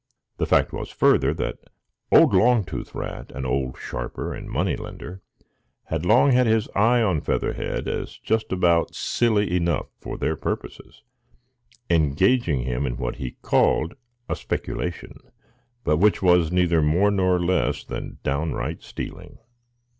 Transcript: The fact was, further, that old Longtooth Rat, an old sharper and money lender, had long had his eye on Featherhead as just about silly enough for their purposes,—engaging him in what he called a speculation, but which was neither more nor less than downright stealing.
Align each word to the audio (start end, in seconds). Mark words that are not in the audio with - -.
The 0.37 0.47
fact 0.47 0.73
was, 0.73 0.89
further, 0.89 1.31
that 1.35 1.59
old 2.11 2.33
Longtooth 2.33 2.95
Rat, 2.95 3.31
an 3.33 3.45
old 3.45 3.77
sharper 3.77 4.33
and 4.33 4.49
money 4.49 4.75
lender, 4.75 5.21
had 5.83 6.07
long 6.07 6.31
had 6.31 6.47
his 6.47 6.67
eye 6.73 7.03
on 7.03 7.21
Featherhead 7.21 7.87
as 7.87 8.17
just 8.17 8.51
about 8.51 8.95
silly 8.95 9.55
enough 9.55 9.89
for 9.99 10.17
their 10.17 10.35
purposes,—engaging 10.35 12.61
him 12.63 12.87
in 12.87 12.97
what 12.97 13.17
he 13.17 13.35
called 13.43 13.93
a 14.27 14.35
speculation, 14.35 15.19
but 15.83 15.97
which 15.97 16.19
was 16.23 16.51
neither 16.51 16.81
more 16.81 17.11
nor 17.11 17.39
less 17.39 17.83
than 17.83 18.17
downright 18.23 18.81
stealing. 18.81 19.37